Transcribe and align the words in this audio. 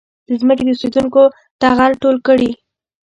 د 0.27 0.29
ځمکې 0.41 0.63
د 0.65 0.69
اوسېدونکو 0.73 1.21
ټغر 1.61 1.91
ټول 2.01 2.15
کړي. 2.27 2.51